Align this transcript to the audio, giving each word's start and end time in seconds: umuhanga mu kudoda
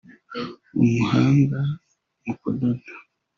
umuhanga 0.83 1.59
mu 2.23 2.33
kudoda 2.41 2.91